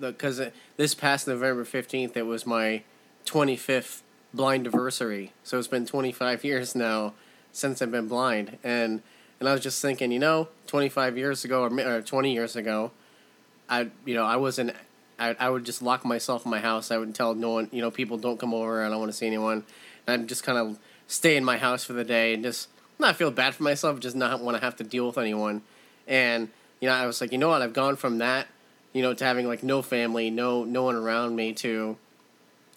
because 0.00 0.40
uh, 0.40 0.50
this 0.76 0.94
past 0.94 1.28
November 1.28 1.64
fifteenth, 1.64 2.16
it 2.16 2.26
was 2.26 2.46
my 2.46 2.82
twenty 3.24 3.56
fifth 3.56 4.02
blind 4.32 4.66
anniversary. 4.66 5.32
So 5.42 5.58
it's 5.58 5.68
been 5.68 5.86
twenty 5.86 6.12
five 6.12 6.42
years 6.50 6.74
now 6.74 7.14
since 7.52 7.80
I've 7.80 7.90
been 7.92 8.08
blind, 8.08 8.58
and 8.64 9.02
and 9.38 9.48
I 9.48 9.52
was 9.52 9.62
just 9.62 9.80
thinking, 9.80 10.10
you 10.10 10.18
know, 10.18 10.48
twenty 10.66 10.88
five 10.88 11.16
years 11.16 11.44
ago 11.44 11.62
or, 11.62 11.80
or 11.80 12.02
twenty 12.02 12.32
years 12.32 12.56
ago, 12.56 12.92
I 13.68 13.90
you 14.04 14.14
know 14.14 14.24
I 14.24 14.36
wasn't. 14.36 14.72
I, 15.18 15.36
I 15.38 15.50
would 15.50 15.64
just 15.64 15.82
lock 15.82 16.04
myself 16.04 16.44
in 16.44 16.50
my 16.50 16.60
house. 16.60 16.90
I 16.90 16.98
wouldn't 16.98 17.16
tell 17.16 17.34
no 17.34 17.50
one, 17.50 17.68
you 17.72 17.80
know, 17.80 17.90
people 17.90 18.18
don't 18.18 18.38
come 18.38 18.54
over. 18.54 18.82
I 18.82 18.88
don't 18.88 18.98
want 18.98 19.10
to 19.10 19.16
see 19.16 19.26
anyone. 19.26 19.64
And 20.06 20.22
I'd 20.22 20.28
just 20.28 20.42
kind 20.42 20.58
of 20.58 20.78
stay 21.06 21.36
in 21.36 21.44
my 21.44 21.56
house 21.56 21.84
for 21.84 21.92
the 21.92 22.04
day 22.04 22.34
and 22.34 22.42
just 22.42 22.68
not 22.98 23.16
feel 23.16 23.30
bad 23.30 23.54
for 23.54 23.62
myself, 23.62 24.00
just 24.00 24.16
not 24.16 24.40
want 24.40 24.56
to 24.56 24.62
have 24.62 24.76
to 24.76 24.84
deal 24.84 25.06
with 25.06 25.18
anyone. 25.18 25.62
And 26.06 26.48
you 26.80 26.88
know, 26.88 26.94
I 26.94 27.06
was 27.06 27.20
like, 27.20 27.32
you 27.32 27.38
know 27.38 27.48
what? 27.48 27.62
I've 27.62 27.72
gone 27.72 27.96
from 27.96 28.18
that, 28.18 28.46
you 28.92 29.02
know, 29.02 29.14
to 29.14 29.24
having 29.24 29.46
like 29.46 29.62
no 29.62 29.82
family, 29.82 30.30
no 30.30 30.64
no 30.64 30.82
one 30.82 30.96
around 30.96 31.36
me, 31.36 31.52
to 31.54 31.96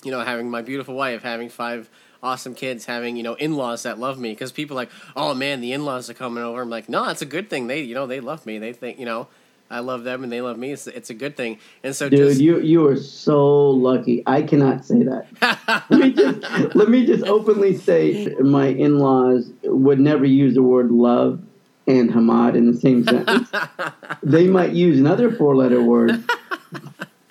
you 0.03 0.11
know, 0.11 0.21
having 0.21 0.49
my 0.49 0.61
beautiful 0.61 0.95
wife, 0.95 1.23
having 1.23 1.49
five 1.49 1.89
awesome 2.23 2.55
kids, 2.55 2.85
having 2.85 3.17
you 3.17 3.23
know 3.23 3.33
in 3.35 3.55
laws 3.55 3.83
that 3.83 3.99
love 3.99 4.19
me. 4.19 4.31
Because 4.31 4.51
people 4.51 4.75
like, 4.75 4.89
oh 5.15 5.33
man, 5.33 5.61
the 5.61 5.73
in 5.73 5.85
laws 5.85 6.09
are 6.09 6.13
coming 6.13 6.43
over. 6.43 6.61
I'm 6.61 6.69
like, 6.69 6.89
no, 6.89 7.05
that's 7.05 7.21
a 7.21 7.25
good 7.25 7.49
thing. 7.49 7.67
They 7.67 7.81
you 7.81 7.95
know 7.95 8.07
they 8.07 8.19
love 8.19 8.45
me. 8.45 8.59
They 8.59 8.73
think 8.73 8.99
you 8.99 9.05
know. 9.05 9.27
I 9.69 9.79
love 9.79 10.03
them 10.03 10.23
and 10.23 10.31
they 10.31 10.41
love 10.41 10.57
me. 10.57 10.71
It's, 10.71 10.87
it's 10.87 11.09
a 11.09 11.13
good 11.13 11.35
thing. 11.35 11.59
And 11.83 11.95
so, 11.95 12.09
Dude, 12.09 12.19
just, 12.19 12.41
you 12.41 12.59
you 12.59 12.87
are 12.87 12.95
so 12.95 13.69
lucky. 13.69 14.23
I 14.25 14.41
cannot 14.41 14.85
say 14.85 15.03
that. 15.03 15.83
let 15.89 15.99
me 15.99 16.13
just 16.13 16.75
let 16.75 16.89
me 16.89 17.05
just 17.05 17.25
openly 17.25 17.75
say 17.77 18.33
my 18.39 18.67
in-laws 18.67 19.51
would 19.63 19.99
never 19.99 20.25
use 20.25 20.53
the 20.55 20.63
word 20.63 20.91
love 20.91 21.41
and 21.85 22.09
Hamad 22.09 22.55
in 22.55 22.71
the 22.71 22.77
same 22.77 23.03
sentence. 23.03 23.49
they 24.23 24.47
might 24.47 24.71
use 24.71 24.99
another 24.99 25.31
four-letter 25.31 25.81
word 25.81 26.23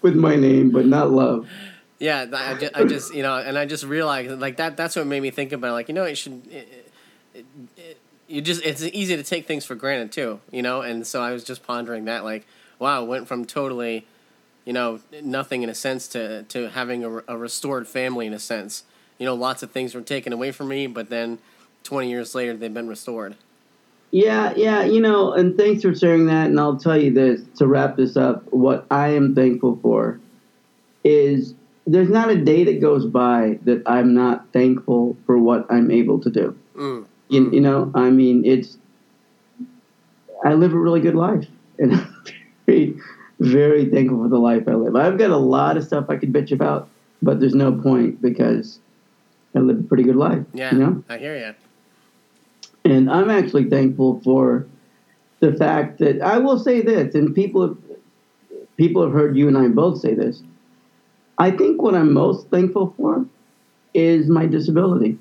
with 0.03 0.15
my 0.15 0.37
name, 0.37 0.71
but 0.71 0.87
not 0.87 1.11
love. 1.11 1.49
Yeah, 1.99 2.27
I 2.33 2.55
just, 2.55 2.77
I 2.77 2.85
just, 2.85 3.15
you 3.15 3.23
know, 3.23 3.37
and 3.37 3.57
I 3.57 3.65
just 3.65 3.85
realized 3.85 4.39
like 4.39 4.59
that. 4.59 4.77
That's 4.77 4.97
what 4.97 5.07
made 5.07 5.21
me 5.21 5.31
think 5.31 5.53
about 5.53 5.71
it. 5.71 5.73
like 5.73 5.89
you 5.89 5.95
know 5.95 6.05
it 6.05 6.17
should. 6.17 6.47
It, 6.49 6.86
you 8.29 8.41
just 8.41 8.65
it's 8.65 8.83
easy 8.83 9.17
to 9.17 9.23
take 9.23 9.47
things 9.47 9.65
for 9.65 9.75
granted 9.75 10.13
too, 10.13 10.41
you 10.51 10.63
know. 10.63 10.83
And 10.83 11.07
so 11.07 11.23
I 11.23 11.33
was 11.33 11.45
just 11.45 11.63
pondering 11.63 12.07
that 12.07 12.25
like, 12.25 12.47
wow, 12.79 13.05
went 13.05 13.29
from 13.29 13.45
totally, 13.45 14.07
you 14.65 14.73
know, 14.73 15.01
nothing 15.23 15.63
in 15.63 15.69
a 15.69 15.75
sense 15.75 16.09
to 16.09 16.43
to 16.45 16.71
having 16.71 17.05
a, 17.05 17.23
a 17.29 17.37
restored 17.37 17.87
family 17.87 18.27
in 18.27 18.33
a 18.33 18.39
sense. 18.39 18.85
You 19.19 19.27
know, 19.27 19.35
lots 19.35 19.63
of 19.63 19.71
things 19.71 19.95
were 19.95 20.03
taken 20.03 20.33
away 20.33 20.53
from 20.53 20.69
me, 20.69 20.87
but 20.87 21.09
then 21.09 21.39
twenty 21.83 22.11
years 22.11 22.35
later 22.35 22.57
they've 22.57 22.73
been 22.73 22.89
restored. 22.89 23.37
Yeah, 24.11 24.55
yeah, 24.57 24.85
you 24.85 25.01
know, 25.01 25.33
and 25.33 25.57
thanks 25.57 25.83
for 25.83 25.95
sharing 25.95 26.27
that. 26.27 26.47
And 26.47 26.61
I'll 26.61 26.79
tell 26.79 26.97
you 26.97 27.13
this 27.13 27.43
to 27.57 27.67
wrap 27.67 27.97
this 27.97 28.17
up. 28.17 28.51
What 28.53 28.87
I 28.91 29.09
am 29.09 29.35
thankful 29.35 29.79
for 29.83 30.21
is 31.05 31.55
there's 31.87 32.09
not 32.09 32.31
a 32.31 32.37
day 32.37 32.65
that 32.65 32.81
goes 32.81 33.05
by 33.07 33.59
that 33.65 33.83
I'm 33.87 34.15
not 34.15 34.53
thankful 34.53 35.17
for 35.27 35.39
what 35.39 35.67
I'm 35.71 35.91
able 35.91 36.21
to 36.21 36.31
do. 36.31 36.59
Mm. 36.77 37.07
You, 37.29 37.51
you 37.51 37.61
know, 37.61 37.91
I 37.95 38.11
mean, 38.11 38.45
it's 38.45 38.79
I 40.45 40.55
live 40.55 40.73
a 40.73 40.79
really 40.79 41.01
good 41.01 41.15
life, 41.15 41.47
and 41.79 41.95
I'm 41.95 42.15
very, 42.67 42.99
very 43.41 43.87
thankful 43.87 44.23
for 44.23 44.29
the 44.29 44.39
life 44.39 44.65
I 44.69 44.75
live. 44.75 44.97
I've 44.97 45.19
got 45.19 45.31
a 45.31 45.37
lot 45.37 45.77
of 45.77 45.85
stuff 45.85 46.07
I 46.09 46.17
could 46.17 46.33
bitch 46.33 46.53
about, 46.53 46.89
but 47.23 47.41
there's 47.41 47.55
no 47.55 47.73
point 47.73 48.23
because 48.23 48.79
I 49.55 49.61
live 49.61 49.81
a 49.81 49.83
pretty 49.83 50.05
good 50.05 50.17
life. 50.17 50.45
Yeah, 50.53 50.73
you 50.73 50.79
know. 50.79 51.05
I 51.09 51.19
hear 51.19 51.37
you. 51.37 51.55
And 52.85 53.11
I'm 53.11 53.31
actually 53.31 53.69
thankful 53.69 54.21
for 54.23 54.67
the 55.41 55.53
fact 55.55 55.99
that 55.99 56.23
I 56.23 56.39
will 56.39 56.59
say 56.59 56.81
this, 56.81 57.15
and 57.15 57.35
people 57.35 57.63
have 57.67 57.77
people 58.77 59.03
have 59.03 59.13
heard 59.13 59.37
you 59.37 59.49
and 59.49 59.57
I 59.57 59.69
both 59.69 60.01
say 60.01 60.15
this. 60.15 60.43
I 61.39 61.51
think 61.51 61.83
what 61.83 61.95
I'm 61.95 62.13
most 62.13 62.49
thankful 62.49 62.95
for 62.97 63.27
is 63.95 64.29
my 64.29 64.47
disability, 64.47 65.19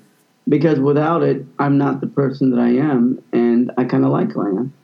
because 0.48 0.78
without 0.78 1.22
it, 1.22 1.44
I'm 1.58 1.78
not 1.78 2.00
the 2.00 2.06
person 2.06 2.50
that 2.50 2.60
I 2.60 2.68
am, 2.68 3.22
and 3.32 3.72
I 3.76 3.84
kind 3.84 4.04
of 4.04 4.10
like 4.10 4.32
who 4.32 4.42
I 4.42 4.48
am. 4.48 4.74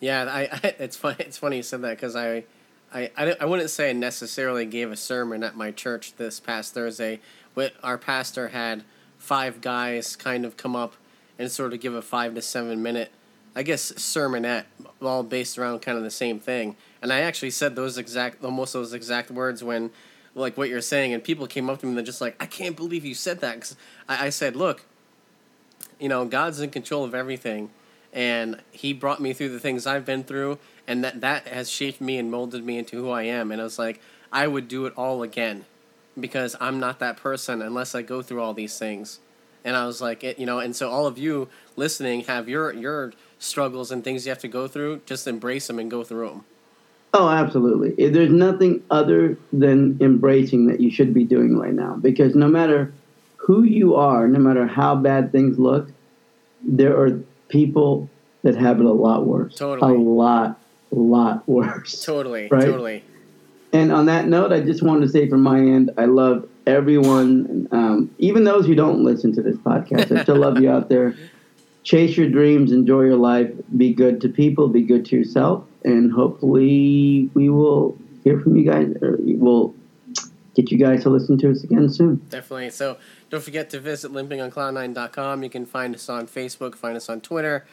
Yeah, 0.00 0.24
I, 0.24 0.40
I 0.52 0.74
it's 0.78 0.96
funny. 0.96 1.16
It's 1.20 1.38
funny 1.38 1.56
you 1.56 1.62
said 1.62 1.82
that 1.82 1.96
because 1.96 2.16
I, 2.16 2.44
I, 2.92 3.10
I, 3.16 3.36
I 3.40 3.44
wouldn't 3.44 3.70
say 3.70 3.90
I 3.90 3.92
necessarily 3.92 4.66
gave 4.66 4.90
a 4.90 4.96
sermon 4.96 5.42
at 5.42 5.56
my 5.56 5.70
church 5.70 6.14
this 6.16 6.40
past 6.40 6.74
Thursday. 6.74 7.20
But 7.54 7.74
our 7.82 7.98
pastor 7.98 8.48
had 8.48 8.84
five 9.18 9.60
guys 9.60 10.16
kind 10.16 10.44
of 10.44 10.56
come 10.56 10.76
up 10.76 10.94
and 11.38 11.50
sort 11.50 11.72
of 11.72 11.80
give 11.80 11.94
a 11.94 12.02
five 12.02 12.34
to 12.34 12.42
seven 12.42 12.82
minute, 12.82 13.10
I 13.54 13.62
guess, 13.62 13.92
sermonette, 13.92 14.64
all 15.02 15.22
based 15.22 15.58
around 15.58 15.80
kind 15.80 15.98
of 15.98 16.04
the 16.04 16.10
same 16.10 16.40
thing. 16.40 16.76
And 17.02 17.12
I 17.12 17.20
actually 17.20 17.50
said 17.50 17.76
those 17.76 17.98
exact, 17.98 18.44
almost 18.44 18.72
those 18.72 18.92
exact 18.92 19.30
words 19.30 19.62
when, 19.62 19.90
like 20.38 20.56
what 20.56 20.68
you're 20.68 20.80
saying, 20.80 21.12
and 21.12 21.22
people 21.22 21.46
came 21.46 21.68
up 21.68 21.80
to 21.80 21.86
me 21.86 21.90
and 21.90 21.98
they're 21.98 22.04
just 22.04 22.20
like, 22.20 22.36
I 22.40 22.46
can't 22.46 22.76
believe 22.76 23.04
you 23.04 23.14
said 23.14 23.40
that. 23.40 23.60
Cause 23.60 23.76
I, 24.08 24.26
I 24.26 24.30
said, 24.30 24.56
look, 24.56 24.84
you 25.98 26.08
know, 26.08 26.24
God's 26.24 26.60
in 26.60 26.70
control 26.70 27.04
of 27.04 27.14
everything 27.14 27.70
and 28.12 28.60
he 28.70 28.92
brought 28.92 29.20
me 29.20 29.32
through 29.32 29.50
the 29.50 29.60
things 29.60 29.86
I've 29.86 30.06
been 30.06 30.24
through, 30.24 30.58
and 30.86 31.04
that 31.04 31.20
that 31.20 31.46
has 31.46 31.68
shaped 31.70 32.00
me 32.00 32.18
and 32.18 32.30
molded 32.30 32.64
me 32.64 32.78
into 32.78 32.96
who 32.96 33.10
I 33.10 33.24
am. 33.24 33.52
And 33.52 33.60
I 33.60 33.64
was 33.64 33.78
like, 33.78 34.00
I 34.32 34.46
would 34.46 34.68
do 34.68 34.86
it 34.86 34.94
all 34.96 35.22
again, 35.22 35.66
because 36.18 36.56
I'm 36.60 36.80
not 36.80 36.98
that 37.00 37.16
person 37.16 37.60
unless 37.60 37.94
I 37.94 38.02
go 38.02 38.22
through 38.22 38.40
all 38.40 38.54
these 38.54 38.78
things. 38.78 39.20
And 39.64 39.76
I 39.76 39.86
was 39.86 40.00
like, 40.00 40.24
it, 40.24 40.38
you 40.38 40.46
know, 40.46 40.58
and 40.58 40.74
so 40.74 40.88
all 40.88 41.06
of 41.06 41.18
you 41.18 41.48
listening 41.76 42.22
have 42.22 42.48
your 42.48 42.72
your 42.72 43.12
struggles 43.38 43.90
and 43.90 44.02
things 44.02 44.24
you 44.24 44.30
have 44.30 44.38
to 44.40 44.48
go 44.48 44.66
through, 44.66 45.02
just 45.04 45.26
embrace 45.26 45.66
them 45.66 45.78
and 45.78 45.90
go 45.90 46.02
through 46.02 46.28
them. 46.28 46.44
Oh, 47.18 47.28
absolutely. 47.28 48.10
There's 48.10 48.30
nothing 48.30 48.80
other 48.92 49.36
than 49.52 49.98
embracing 50.00 50.68
that 50.68 50.78
you 50.80 50.88
should 50.88 51.12
be 51.12 51.24
doing 51.24 51.58
right 51.58 51.74
now 51.74 51.96
because 51.96 52.36
no 52.36 52.46
matter 52.46 52.92
who 53.38 53.64
you 53.64 53.96
are, 53.96 54.28
no 54.28 54.38
matter 54.38 54.68
how 54.68 54.94
bad 54.94 55.32
things 55.32 55.58
look, 55.58 55.88
there 56.62 56.96
are 56.96 57.20
people 57.48 58.08
that 58.44 58.54
have 58.54 58.78
it 58.78 58.86
a 58.86 58.92
lot 58.92 59.26
worse. 59.26 59.56
Totally. 59.56 59.96
A 59.96 59.98
lot, 59.98 60.60
lot 60.92 61.48
worse. 61.48 62.04
Totally. 62.04 62.46
Right? 62.52 62.64
Totally. 62.64 63.02
And 63.72 63.90
on 63.90 64.06
that 64.06 64.28
note, 64.28 64.52
I 64.52 64.60
just 64.60 64.84
wanted 64.84 65.06
to 65.06 65.08
say 65.08 65.28
from 65.28 65.42
my 65.42 65.58
end, 65.58 65.90
I 65.98 66.04
love 66.04 66.48
everyone, 66.68 67.66
um, 67.72 68.14
even 68.18 68.44
those 68.44 68.64
who 68.64 68.76
don't 68.76 69.02
listen 69.02 69.34
to 69.34 69.42
this 69.42 69.56
podcast. 69.56 70.16
I 70.16 70.22
still 70.22 70.36
love 70.36 70.60
you 70.60 70.70
out 70.70 70.88
there. 70.88 71.16
Chase 71.88 72.18
your 72.18 72.28
dreams, 72.28 72.70
enjoy 72.70 73.00
your 73.04 73.16
life, 73.16 73.50
be 73.78 73.94
good 73.94 74.20
to 74.20 74.28
people, 74.28 74.68
be 74.68 74.82
good 74.82 75.06
to 75.06 75.16
yourself, 75.16 75.64
and 75.84 76.12
hopefully 76.12 77.30
we 77.32 77.48
will 77.48 77.96
hear 78.22 78.38
from 78.40 78.56
you 78.56 78.70
guys, 78.70 78.94
or 79.00 79.16
we'll 79.20 79.74
get 80.54 80.70
you 80.70 80.76
guys 80.76 81.04
to 81.04 81.08
listen 81.08 81.38
to 81.38 81.50
us 81.50 81.64
again 81.64 81.88
soon. 81.88 82.16
Definitely. 82.28 82.68
So 82.68 82.98
don't 83.30 83.42
forget 83.42 83.70
to 83.70 83.80
visit 83.80 84.12
limpingoncloud9.com. 84.12 85.42
You 85.42 85.48
can 85.48 85.64
find 85.64 85.94
us 85.94 86.10
on 86.10 86.26
Facebook, 86.26 86.74
find 86.74 86.94
us 86.94 87.08
on 87.08 87.22
Twitter, 87.22 87.64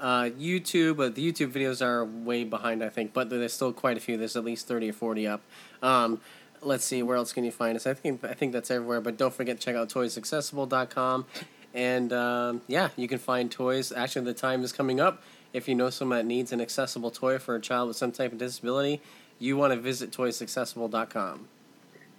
uh, 0.00 0.30
YouTube. 0.36 0.96
But 0.96 1.14
the 1.14 1.32
YouTube 1.32 1.52
videos 1.52 1.80
are 1.80 2.04
way 2.04 2.42
behind, 2.42 2.82
I 2.82 2.88
think, 2.88 3.12
but 3.12 3.30
there's 3.30 3.52
still 3.52 3.72
quite 3.72 3.96
a 3.96 4.00
few. 4.00 4.16
There's 4.16 4.34
at 4.34 4.44
least 4.44 4.66
30 4.66 4.90
or 4.90 4.94
40 4.94 5.28
up. 5.28 5.42
Um, 5.80 6.20
let's 6.60 6.84
see, 6.84 7.04
where 7.04 7.16
else 7.16 7.32
can 7.32 7.44
you 7.44 7.52
find 7.52 7.76
us? 7.76 7.86
I 7.86 7.94
think 7.94 8.24
I 8.24 8.34
think 8.34 8.52
that's 8.52 8.68
everywhere. 8.68 9.00
But 9.00 9.16
don't 9.16 9.32
forget 9.32 9.60
to 9.60 9.64
check 9.64 9.76
out 9.76 9.88
toysaccessible.com. 9.90 11.26
And 11.74 12.12
um, 12.12 12.62
yeah, 12.66 12.88
you 12.96 13.08
can 13.08 13.18
find 13.18 13.50
toys. 13.50 13.92
Actually, 13.92 14.24
the 14.26 14.34
time 14.34 14.62
is 14.62 14.72
coming 14.72 15.00
up. 15.00 15.22
If 15.52 15.68
you 15.68 15.74
know 15.74 15.90
someone 15.90 16.18
that 16.18 16.26
needs 16.26 16.52
an 16.52 16.60
accessible 16.60 17.10
toy 17.10 17.38
for 17.38 17.54
a 17.54 17.60
child 17.60 17.88
with 17.88 17.96
some 17.96 18.12
type 18.12 18.32
of 18.32 18.38
disability, 18.38 19.00
you 19.38 19.56
want 19.56 19.72
to 19.72 19.80
visit 19.80 20.12
toysaccessible.com. 20.12 21.48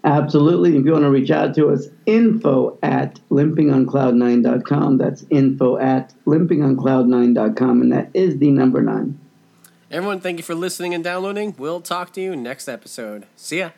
Absolutely. 0.03 0.75
If 0.77 0.85
you 0.85 0.91
want 0.93 1.03
to 1.03 1.11
reach 1.11 1.29
out 1.29 1.53
to 1.55 1.69
us, 1.69 1.87
info 2.05 2.77
at 2.81 3.19
limpingoncloud9.com. 3.29 4.97
That's 4.97 5.25
info 5.29 5.77
at 5.77 6.13
limpingoncloud9.com. 6.25 7.81
And 7.81 7.91
that 7.91 8.09
is 8.13 8.39
the 8.39 8.49
number 8.49 8.81
nine. 8.81 9.19
Everyone, 9.91 10.19
thank 10.19 10.37
you 10.37 10.43
for 10.43 10.55
listening 10.55 10.93
and 10.93 11.03
downloading. 11.03 11.53
We'll 11.57 11.81
talk 11.81 12.13
to 12.13 12.21
you 12.21 12.35
next 12.35 12.67
episode. 12.67 13.27
See 13.35 13.59
ya. 13.59 13.71